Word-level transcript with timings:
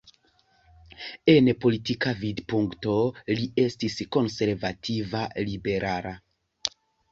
En 1.33 1.49
politika 1.65 2.13
vidpunkto 2.21 2.97
li 3.41 3.47
estis 3.67 4.01
konservativa-liberala. 4.19 6.19